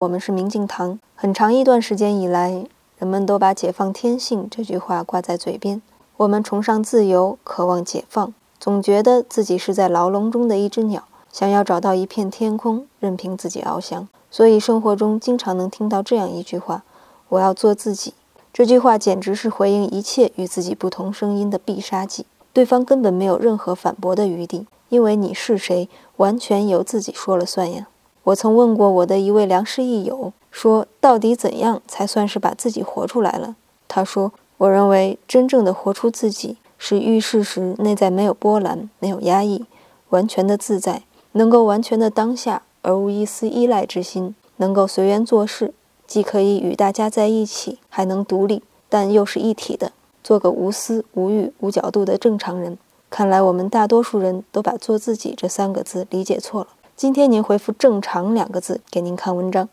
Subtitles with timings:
[0.00, 1.00] 我们是明镜堂。
[1.16, 2.64] 很长一段时间以来，
[2.98, 5.82] 人们都把“解放天性”这句话挂在嘴边。
[6.18, 14.06] 我们崇尚自由，渴望解放，总觉得自己是在牢笼中的一只鸟，想要找到一片天空，任凭自己翱翔。
[14.30, 16.84] 所以，生活中经常能听到这样一句话
[17.30, 18.14] ：“我要做自己。”
[18.54, 22.24] 这句话简直是回应一切与自己不同声音的必杀技。
[22.52, 25.88] 对方根本没有任何反驳的余地，因为你是谁，
[26.18, 27.88] 完全由自己说了算呀。
[28.28, 33.56] 我曾问过我的一位良师益友，说到底怎样才算是把自己活出来了？
[33.86, 34.32] 他说。
[34.58, 39.64] 我认为，真正的活出自己，是遇事时内在没有波澜、没有压抑，
[40.08, 45.72] 完全的自在，能够完全的当下而无一丝依赖之心，能够随缘做事，
[46.08, 49.92] 既可以与大家在一起，还能独立，但又是一体的，
[50.24, 52.76] 做个无私、无欲、无角度的正常人。
[53.08, 56.66] 看来我们大多数人都把“做自己”这三个字理解错了。
[56.98, 59.68] 今天您回复“正常”两个字，给您看文章。